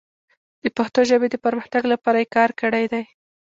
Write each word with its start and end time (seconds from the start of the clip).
د 0.63 0.65
پښتو 0.77 0.99
ژبې 1.09 1.27
د 1.31 1.35
پرمختګ 1.45 1.83
لپاره 1.93 2.17
یې 2.21 2.27
کار 2.35 2.49
کړی 2.61 2.85
دی. 2.91 3.03